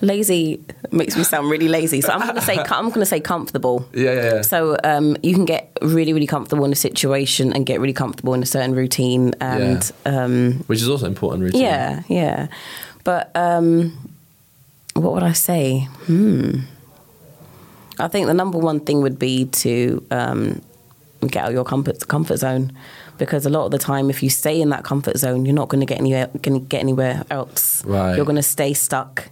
[0.02, 0.60] lazy
[0.92, 2.02] makes me sound really lazy.
[2.02, 3.88] So I'm going to say I'm going to say comfortable.
[3.94, 4.42] yeah, yeah, yeah.
[4.42, 8.34] So um, you can get really, really comfortable in a situation and get really comfortable
[8.34, 11.44] in a certain routine, and um, which is also important.
[11.44, 11.62] Routine.
[11.62, 12.48] yeah, yeah.
[13.04, 13.94] But um,
[14.94, 15.88] what would I say?
[16.06, 16.60] Hmm.
[18.00, 20.62] I think the number one thing would be to um,
[21.22, 22.72] get out of your comfort comfort zone,
[23.18, 25.70] because a lot of the time, if you stay in that comfort zone, you're not
[25.70, 26.28] going to get anywhere.
[26.42, 27.84] Going to get anywhere else.
[27.86, 28.16] Right.
[28.16, 29.30] You're going to stay stuck,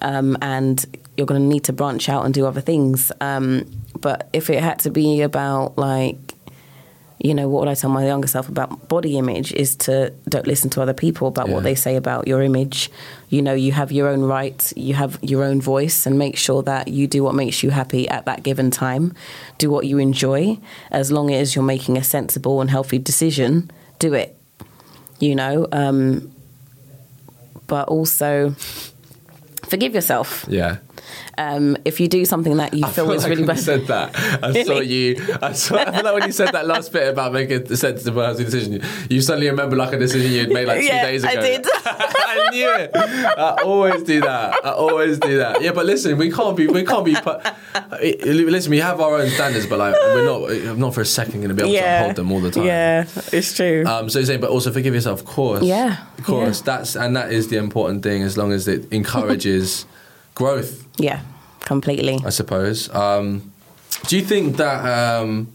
[0.00, 0.84] um, and
[1.16, 3.12] you're going to need to branch out and do other things.
[3.20, 3.64] Um,
[4.00, 6.27] but if it had to be about like
[7.20, 10.46] you know, what would I tell my younger self about body image is to don't
[10.46, 11.54] listen to other people about Yeah.
[11.54, 12.90] what they say about your image.
[13.28, 16.62] You know, you have your own right, you have your own voice, and make sure
[16.62, 19.14] that you do what makes you happy at that given time.
[19.58, 20.58] Do what you enjoy,
[20.90, 24.36] as long as you're making a sensible and healthy decision, do it.
[25.18, 26.30] You know, um,
[27.66, 28.54] but also
[29.68, 30.44] forgive yourself.
[30.48, 30.76] yeah.
[31.36, 33.86] Um, if you do something that you I feel feel is like really you said
[33.86, 34.18] that.
[34.42, 35.16] I saw you.
[35.40, 38.22] I, saw, I feel like when you said that last bit about making a sensible
[38.22, 41.32] healthy decision, you suddenly remember like a decision you'd made like two Yeah, days ago.
[41.32, 41.66] I did.
[41.84, 42.90] I knew it.
[42.96, 44.64] I always do that.
[44.64, 45.62] I always do that.
[45.62, 46.66] Yeah, but listen, we can't be.
[46.66, 47.14] We can't be.
[47.14, 47.38] Pu-
[48.02, 50.50] listen, we have our own standards, but like we're not.
[50.50, 52.64] I'm not for a second going to be able to uphold them all the time.
[52.64, 53.84] Yeah, it's true.
[53.86, 55.62] Um, so you're saying, but also forgive yourself, of course.
[55.62, 56.60] Yeah, of course.
[56.60, 56.64] yeah.
[56.64, 58.22] That's and that is the important thing.
[58.22, 59.86] As long as it encourages
[60.38, 60.84] growth.
[60.98, 61.20] yeah,
[61.60, 62.18] completely.
[62.24, 62.88] I suppose.
[62.94, 63.52] Um,
[64.06, 64.78] do you think that?
[64.84, 65.48] Um,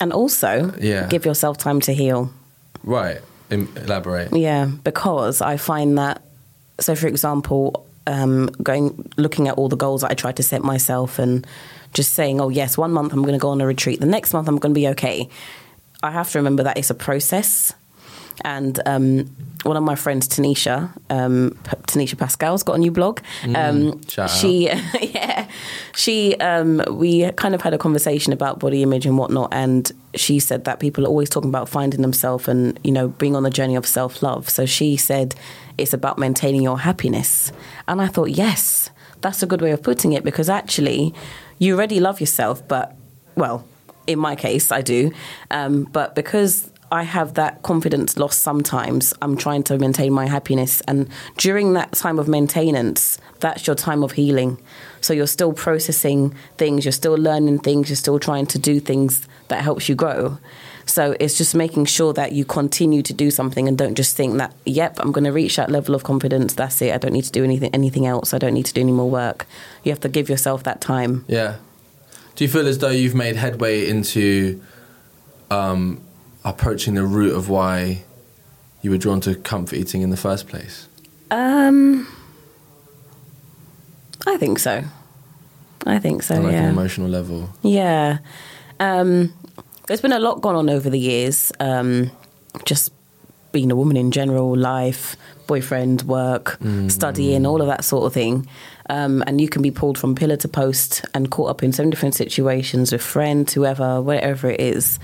[0.00, 1.06] And also, Yeah.
[1.08, 2.28] give yourself time to heal.
[2.84, 3.20] right.
[3.50, 4.32] Elaborate.
[4.36, 6.18] Yeah, because I find that.
[6.80, 10.62] So, for example, um, going looking at all the goals that I tried to set
[10.64, 11.46] myself, and
[11.92, 14.00] just saying, "Oh yes, one month I'm going to go on a retreat.
[14.00, 15.28] The next month I'm going to be okay."
[16.02, 17.72] I have to remember that it's a process.
[18.42, 19.26] And um,
[19.64, 21.50] one of my friends, Tanisha, um,
[21.86, 23.20] Tanisha Pascal's got a new blog.
[23.54, 24.36] Um, shout out.
[24.36, 24.68] she,
[25.00, 25.48] yeah,
[25.94, 30.38] she, um, we kind of had a conversation about body image and whatnot, and she
[30.38, 33.50] said that people are always talking about finding themselves and you know being on the
[33.50, 34.48] journey of self love.
[34.48, 35.34] So she said
[35.78, 37.52] it's about maintaining your happiness,
[37.88, 41.14] and I thought, yes, that's a good way of putting it because actually,
[41.58, 42.96] you already love yourself, but
[43.36, 43.64] well,
[44.06, 45.12] in my case, I do,
[45.50, 49.12] um, but because I have that confidence lost sometimes.
[49.20, 50.80] I'm trying to maintain my happiness.
[50.82, 54.58] And during that time of maintenance, that's your time of healing.
[55.00, 59.26] So you're still processing things, you're still learning things, you're still trying to do things
[59.48, 60.38] that helps you grow.
[60.86, 64.38] So it's just making sure that you continue to do something and don't just think
[64.38, 66.54] that, yep, I'm going to reach that level of confidence.
[66.54, 66.94] That's it.
[66.94, 68.32] I don't need to do anything anything else.
[68.32, 69.46] I don't need to do any more work.
[69.82, 71.24] You have to give yourself that time.
[71.26, 71.56] Yeah.
[72.36, 74.62] Do you feel as though you've made headway into
[75.50, 76.03] um,
[76.44, 78.02] approaching the root of why
[78.82, 80.88] you were drawn to comfort eating in the first place?
[81.30, 82.06] Um,
[84.26, 84.84] I think so.
[85.86, 86.36] I think so.
[86.36, 86.64] On like yeah.
[86.64, 87.50] an emotional level.
[87.62, 88.18] Yeah.
[88.80, 89.32] Um,
[89.86, 91.52] there's been a lot gone on over the years.
[91.60, 92.10] Um,
[92.64, 92.92] just
[93.52, 98.48] being a woman in general, life, boyfriend, work, studying, all of that sort of thing.
[98.90, 101.82] Um, and you can be pulled from pillar to post and caught up in so
[101.82, 104.98] many different situations with friends, whoever, whatever it is.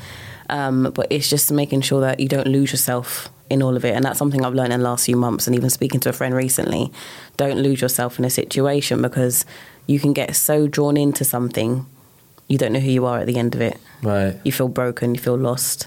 [0.50, 3.94] Um, but it's just making sure that you don't lose yourself in all of it.
[3.94, 6.12] And that's something I've learned in the last few months and even speaking to a
[6.12, 6.92] friend recently.
[7.36, 9.46] Don't lose yourself in a situation because
[9.86, 11.86] you can get so drawn into something,
[12.48, 13.78] you don't know who you are at the end of it.
[14.02, 14.36] Right.
[14.44, 15.86] You feel broken, you feel lost.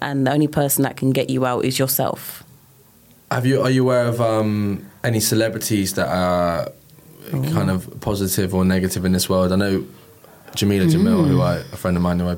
[0.00, 2.42] And the only person that can get you out is yourself.
[3.30, 6.70] Have you are you aware of um, any celebrities that are
[7.30, 9.52] kind of positive or negative in this world?
[9.52, 9.86] I know
[10.52, 12.36] Jameela Jamil, who I a friend of mine who I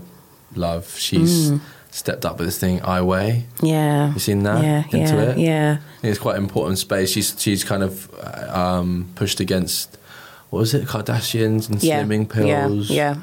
[0.56, 1.52] love, she's
[1.90, 3.44] stepped up with this thing I Weigh.
[3.62, 4.12] Yeah.
[4.12, 4.62] You seen that?
[4.64, 5.38] Yeah, Into yeah, it?
[5.38, 5.78] yeah.
[6.02, 7.10] It's quite an important space.
[7.10, 9.96] She's she's kind of uh, um, pushed against
[10.50, 12.02] what was it, Kardashians and Yeah.
[12.02, 12.90] slimming pills.
[12.90, 13.14] Yeah.
[13.14, 13.20] yeah.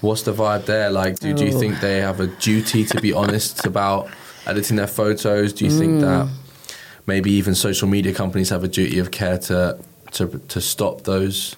[0.00, 0.90] What's the vibe there?
[0.90, 4.08] Like, do, do you think they have a duty to be honest about
[4.46, 5.52] editing their photos?
[5.52, 6.00] Do you think Mm.
[6.00, 6.28] that
[7.06, 9.78] maybe even social media companies have a duty of care to
[10.12, 11.54] to to stop those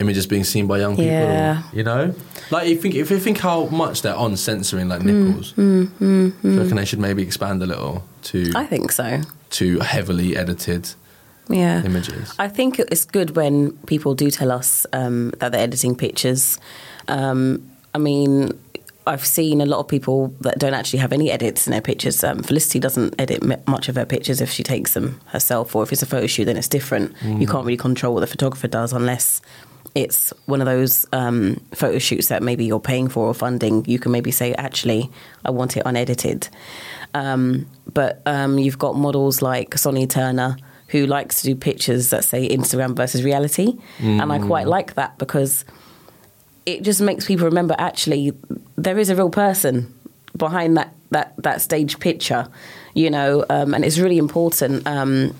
[0.00, 1.10] images being seen by young people?
[1.12, 1.62] Yeah.
[1.72, 2.14] You know,
[2.50, 6.32] like you think if you think how much they're on censoring like Mm, nipples, do
[6.42, 9.20] you reckon they should maybe expand a little to I think so.
[9.50, 10.90] to heavily edited
[11.48, 11.84] Yeah.
[11.84, 12.32] images?
[12.38, 16.58] I think it's good when people do tell us um, that they're editing pictures.
[17.08, 17.62] Um,
[17.94, 18.50] I mean,
[19.06, 22.22] I've seen a lot of people that don't actually have any edits in their pictures.
[22.22, 25.82] Um, Felicity doesn't edit m- much of her pictures if she takes them herself, or
[25.82, 27.14] if it's a photo shoot, then it's different.
[27.24, 29.40] You can't really control what the photographer does unless
[29.94, 33.84] it's one of those um, photo shoots that maybe you're paying for or funding.
[33.86, 35.10] You can maybe say, actually,
[35.44, 36.48] I want it unedited.
[37.14, 40.56] Um, but um, you've got models like Sonny Turner
[40.88, 43.78] who likes to do pictures that say Instagram versus reality.
[44.20, 45.64] And I quite like that because
[46.66, 48.32] it just makes people remember actually
[48.76, 49.94] there is a real person
[50.36, 52.48] behind that that that stage picture,
[52.94, 55.34] you know, um, and it's really important um,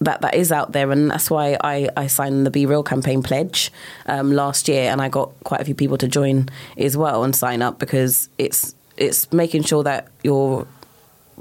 [0.00, 3.22] that that is out there, and that's why I I signed the Be Real campaign
[3.22, 3.72] pledge
[4.06, 7.34] um, last year, and I got quite a few people to join as well and
[7.34, 10.66] sign up because it's it's making sure that you're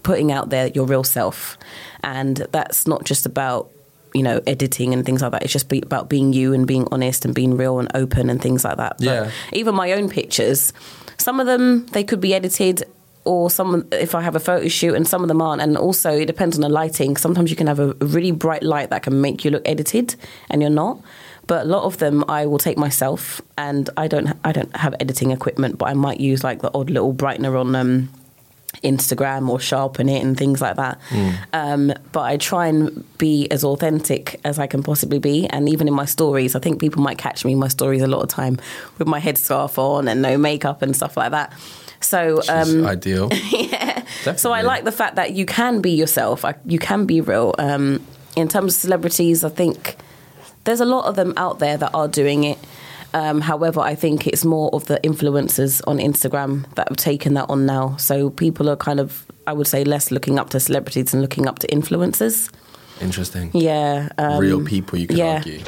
[0.04, 1.58] putting out there your real self,
[2.04, 3.70] and that's not just about
[4.14, 5.44] you know editing and things like that.
[5.44, 8.42] It's just be, about being you and being honest and being real and open and
[8.42, 8.98] things like that.
[9.00, 9.32] But Yeah.
[9.52, 10.72] even my own pictures,
[11.18, 12.86] some of them they could be edited.
[13.26, 16.12] Or some, if I have a photo shoot, and some of them aren't, and also
[16.12, 17.18] it depends on the lighting.
[17.18, 20.16] Sometimes you can have a really bright light that can make you look edited,
[20.50, 21.00] and you're not.
[21.48, 24.96] But a lot of them, I will take myself, and I don't, I don't have
[25.00, 28.10] editing equipment, but I might use like the odd little brightener on um,
[28.84, 31.00] Instagram or sharpen it and things like that.
[31.54, 35.48] Um, but I try and be as authentic as I can possibly be.
[35.48, 38.08] And even in my stories, I think people might catch me in my stories a
[38.08, 38.60] lot of time
[38.98, 41.54] with my headscarf on and no makeup and stuff like that.
[42.02, 43.30] So, Which is um, ideal.
[43.52, 44.04] yeah.
[44.36, 46.46] So I like the fact that you can be yourself.
[46.46, 47.54] I, you can be real.
[47.58, 48.06] Um,
[48.36, 49.96] in terms of celebrities, I think
[50.66, 52.58] there's a lot of them out there that are doing it.
[53.14, 57.50] Um, however, I think it's more of the influencers on Instagram that have taken that
[57.50, 57.96] on now.
[57.96, 61.48] So people are kind of, I would say, less looking up to celebrities and looking
[61.48, 62.52] up to influencers.
[63.02, 63.52] Interesting.
[63.54, 64.10] Yeah.
[64.18, 65.36] Um, Real people, you could yeah.
[65.46, 65.62] argue.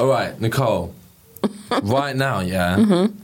[0.00, 0.94] All right, Nicole.
[1.82, 2.76] right now, yeah.
[2.76, 3.16] Mm-hmm.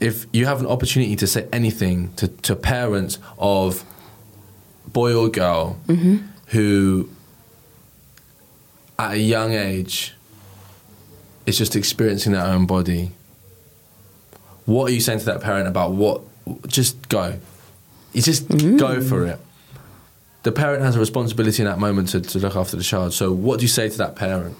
[0.00, 3.84] If you have an opportunity to say anything to, to parents of
[4.86, 6.18] boy or girl Mm-hmm.
[6.48, 7.08] who,
[8.98, 10.14] at a young age,
[11.46, 13.10] is just experiencing their own body,
[14.66, 16.22] what are you saying to that parent about what?
[16.68, 17.38] Just go.
[18.12, 19.40] You just go for it.
[20.44, 23.12] The parent has a responsibility in that moment to, to look after the child.
[23.14, 24.56] So, what do you say to that parent?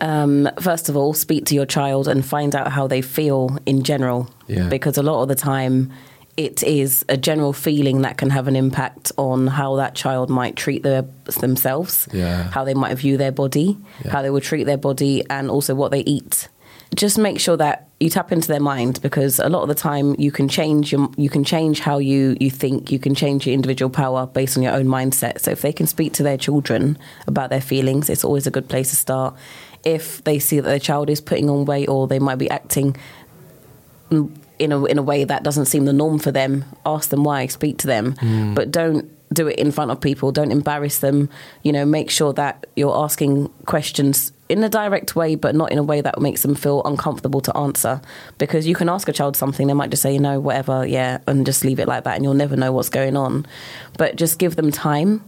[0.00, 3.82] Um, first of all, speak to your child and find out how they feel in
[3.82, 4.28] general.
[4.48, 4.68] Yeah.
[4.68, 5.92] Because a lot of the time,
[6.36, 10.56] it is a general feeling that can have an impact on how that child might
[10.56, 11.04] treat their,
[11.40, 12.50] themselves, Yeah.
[12.50, 14.10] how they might view their body, Yeah.
[14.10, 16.48] how they will treat their body, and also what they eat.
[16.96, 20.14] Just make sure that you tap into their mind because a lot of the time
[20.18, 23.54] you can change your, you can change how you, you think, you can change your
[23.54, 25.40] individual power based on your own mindset.
[25.40, 28.68] So if they can speak to their children about their feelings, it's always a good
[28.68, 29.34] place to start.
[29.84, 32.96] If they see that their child is putting on weight or they might be acting
[34.10, 37.46] in a in a way that doesn't seem the norm for them, ask them why,
[37.46, 38.54] speak to them, hmm.
[38.54, 40.32] but don't do it in front of people.
[40.32, 41.28] Don't embarrass them.
[41.62, 45.78] You know, make sure that you're asking questions in a direct way, but not in
[45.78, 48.00] a way that makes them feel uncomfortable to answer.
[48.38, 51.18] Because you can ask a child something, they might just say, you know, whatever, yeah,
[51.26, 53.46] and just leave it like that, and you'll never know what's going on.
[53.98, 55.24] But just give them time.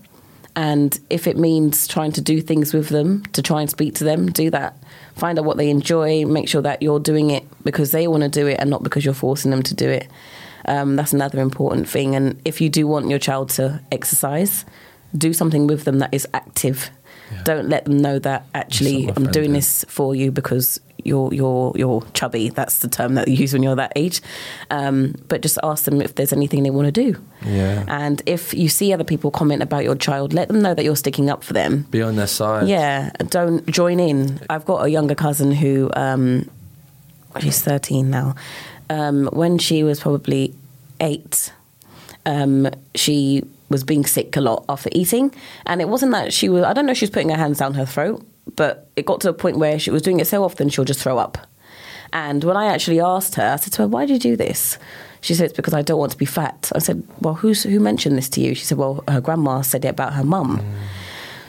[0.57, 4.05] And if it means trying to do things with them, to try and speak to
[4.05, 4.75] them, do that.
[5.15, 8.29] Find out what they enjoy, make sure that you're doing it because they want to
[8.31, 10.09] do it and not because you're forcing them to do it.
[10.65, 12.17] Um, that's another important thing.
[12.17, 14.65] And if you do want your child to exercise,
[15.17, 16.91] do something with them that is active.
[17.45, 19.57] Don't let them know that actually That's what my I'm doing did.
[19.57, 22.49] this for you because you're you're you're chubby.
[22.49, 24.21] That's the term that you use when you're that age.
[24.71, 27.19] Um, but just ask them if there's anything they want to do.
[27.45, 27.85] Yeah.
[27.89, 30.97] And if you see other people comment about your child, let them know that you're
[30.97, 31.87] sticking up for them.
[31.91, 32.69] Be on their side.
[32.69, 34.41] Yeah, don't join in.
[34.51, 36.49] I've got a younger cousin who, um,
[37.41, 38.35] she's 13 now.
[38.89, 40.55] Um, when she was probably
[41.01, 41.53] eight,
[42.25, 45.35] um, she was being sick a lot after eating.
[45.67, 47.75] And it wasn't that she was, I don't know she was putting her hands down
[47.75, 48.25] her throat,
[48.55, 51.01] but it got to a point where she was doing it so often she'll just
[51.01, 51.39] throw up.
[52.13, 54.79] And when I actually asked her, I said to her, Why do you do this?
[55.21, 56.71] She said, It's because I don't want to be fat.
[56.75, 58.55] I said, Well, who's, who mentioned this to you?
[58.55, 60.59] She said, Well, her grandma said it about her mum.
[60.59, 60.73] Mm.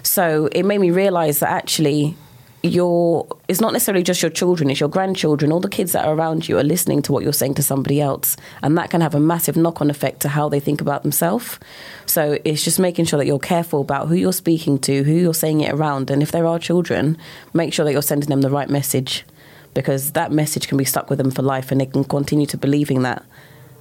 [0.03, 2.15] So it made me realize that actually
[2.63, 6.15] your it's not necessarily just your children it's your grandchildren all the kids that are
[6.15, 9.13] around you are listening to what you're saying to somebody else and that can have
[9.13, 11.59] a massive knock-on effect to how they think about themselves
[12.07, 15.33] so it's just making sure that you're careful about who you're speaking to who you're
[15.35, 17.15] saying it around and if there are children
[17.53, 19.23] make sure that you're sending them the right message
[19.75, 22.57] because that message can be stuck with them for life and they can continue to
[22.57, 23.23] believing that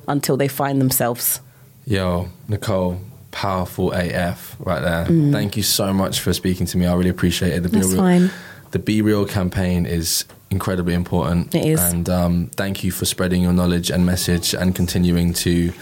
[0.07, 1.41] until they find themselves
[1.89, 3.01] Yo, Nicole,
[3.31, 5.07] powerful AF right there.
[5.07, 5.31] Mm.
[5.31, 6.85] Thank you so much for speaking to me.
[6.85, 7.63] I really appreciate it.
[7.63, 8.31] The That's Real, fine.
[8.77, 11.55] The Be Real campaign is incredibly important.
[11.55, 11.81] It is.
[11.81, 15.73] And um, thank you for spreading your knowledge and message and continuing to,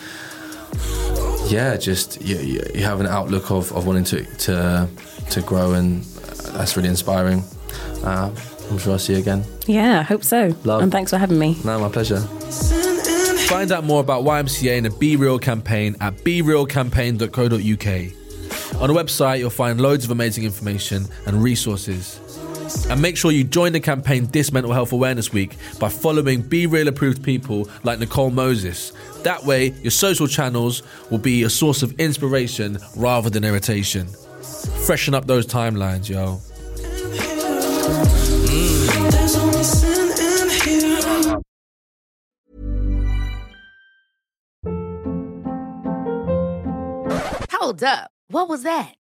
[1.48, 2.36] yeah, just you,
[2.72, 4.88] you have an outlook of, of wanting to, to,
[5.30, 6.04] to grow, and
[6.54, 7.42] that's really inspiring.
[8.04, 8.30] Uh,
[8.70, 9.44] I'm sure I'll see you again.
[9.66, 10.82] yeah i hope so Love.
[10.82, 12.20] and thanks for having me No, my pleasure.
[12.20, 18.80] Find out more about YMCA and the Be Real campaign at berealcampaign.co.uk.
[18.80, 22.20] On the website, you'll find loads of amazing information and resources.
[22.64, 26.66] And make sure you join the campaign this Mental Health Awareness Week by following Be
[26.66, 28.92] Real approved people like Nicole Moses.
[29.22, 34.08] That way, your social channels will be a source of inspiration rather than irritation.
[34.86, 36.40] Freshen up those timelines, yo.
[47.52, 48.10] Hold up.
[48.28, 48.94] What was that?